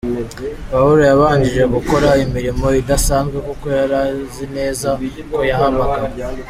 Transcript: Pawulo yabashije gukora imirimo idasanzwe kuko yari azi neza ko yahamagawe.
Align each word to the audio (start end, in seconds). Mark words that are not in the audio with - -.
Pawulo 0.69 1.01
yabashije 1.09 1.63
gukora 1.75 2.09
imirimo 2.23 2.65
idasanzwe 2.81 3.37
kuko 3.47 3.65
yari 3.77 3.95
azi 4.05 4.45
neza 4.55 4.89
ko 5.31 5.39
yahamagawe. 5.49 6.39